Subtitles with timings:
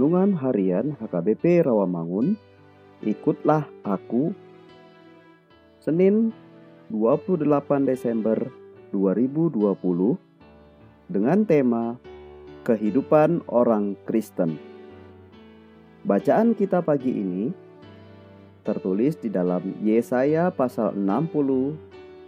[0.00, 2.32] Renungan Harian HKBP Rawamangun,
[3.04, 4.32] ikutlah aku.
[5.76, 6.32] Senin
[6.88, 7.44] 28
[7.84, 8.48] Desember
[8.96, 9.60] 2020
[11.04, 12.00] dengan tema
[12.64, 14.56] Kehidupan Orang Kristen.
[16.08, 17.52] Bacaan kita pagi ini
[18.64, 21.76] tertulis di dalam Yesaya pasal 60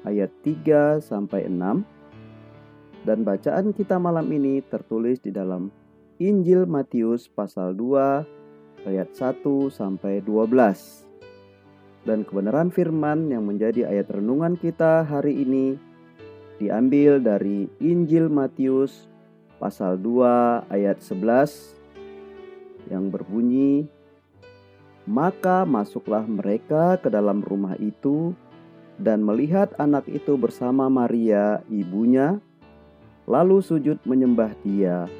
[0.04, 5.72] ayat 3 sampai 6 dan bacaan kita malam ini tertulis di dalam
[6.20, 9.40] Injil Matius pasal 2 ayat 1
[9.72, 11.08] sampai 12.
[12.04, 15.80] Dan kebenaran firman yang menjadi ayat renungan kita hari ini
[16.60, 19.08] diambil dari Injil Matius
[19.56, 23.88] pasal 2 ayat 11 yang berbunyi
[25.02, 28.36] Maka masuklah mereka ke dalam rumah itu
[29.00, 32.38] dan melihat anak itu bersama Maria ibunya
[33.26, 35.10] lalu sujud menyembah dia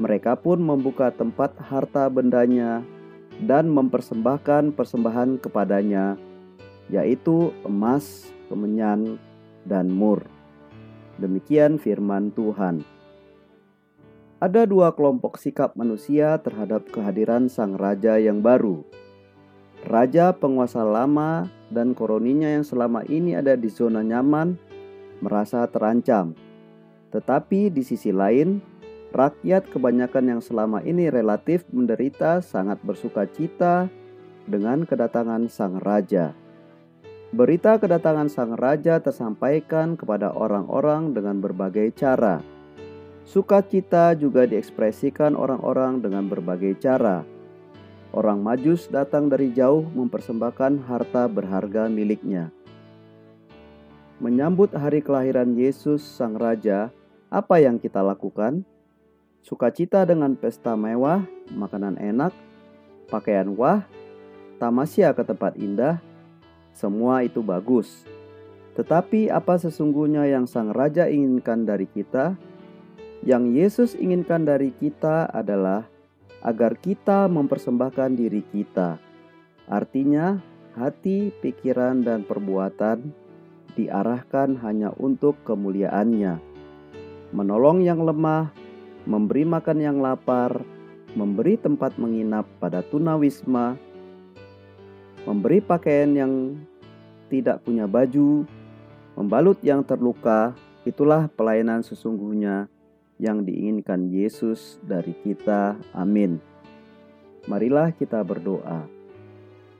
[0.00, 2.80] mereka pun membuka tempat harta bendanya
[3.44, 6.16] dan mempersembahkan persembahan kepadanya,
[6.88, 9.20] yaitu emas, kemenyan,
[9.68, 10.24] dan mur.
[11.20, 12.82] Demikian firman Tuhan.
[14.42, 18.82] Ada dua kelompok sikap manusia terhadap kehadiran sang raja yang baru.
[19.86, 24.58] Raja penguasa lama dan koroninya yang selama ini ada di zona nyaman
[25.22, 26.34] merasa terancam.
[27.14, 28.58] Tetapi di sisi lain,
[29.12, 33.92] Rakyat kebanyakan yang selama ini relatif menderita sangat bersuka cita
[34.48, 36.32] dengan kedatangan sang raja.
[37.28, 42.40] Berita kedatangan sang raja tersampaikan kepada orang-orang dengan berbagai cara.
[43.28, 47.20] Sukacita juga diekspresikan orang-orang dengan berbagai cara.
[48.16, 52.48] Orang Majus datang dari jauh mempersembahkan harta berharga miliknya.
[54.24, 56.88] Menyambut hari kelahiran Yesus Sang Raja,
[57.28, 58.64] apa yang kita lakukan?
[59.42, 62.30] Sukacita dengan pesta mewah, makanan enak,
[63.10, 63.82] pakaian wah,
[64.62, 65.98] tamasya ke tempat indah,
[66.70, 68.06] semua itu bagus.
[68.78, 72.38] Tetapi apa sesungguhnya yang Sang Raja inginkan dari kita?
[73.26, 75.90] Yang Yesus inginkan dari kita adalah
[76.46, 79.02] agar kita mempersembahkan diri kita.
[79.66, 80.38] Artinya,
[80.78, 83.10] hati, pikiran, dan perbuatan
[83.74, 86.38] diarahkan hanya untuk kemuliaannya.
[87.34, 88.61] Menolong yang lemah,
[89.04, 90.62] memberi makan yang lapar,
[91.18, 93.76] memberi tempat menginap pada tunawisma,
[95.26, 96.32] memberi pakaian yang
[97.28, 98.44] tidak punya baju,
[99.16, 100.54] membalut yang terluka,
[100.84, 102.68] itulah pelayanan sesungguhnya
[103.22, 105.78] yang diinginkan Yesus dari kita.
[105.94, 106.42] Amin.
[107.46, 108.86] Marilah kita berdoa.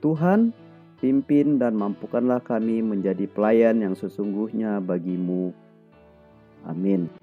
[0.03, 0.51] Tuhan,
[0.99, 5.55] pimpin dan mampukanlah kami menjadi pelayan yang sesungguhnya bagimu.
[6.67, 7.22] Amin.